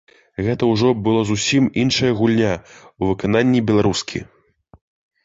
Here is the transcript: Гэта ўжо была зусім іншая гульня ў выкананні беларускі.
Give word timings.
Гэта 0.45 0.67
ўжо 0.69 0.89
была 1.07 1.19
зусім 1.31 1.67
іншая 1.83 2.09
гульня 2.21 2.53
ў 2.55 3.01
выкананні 3.11 3.63
беларускі. 3.69 4.19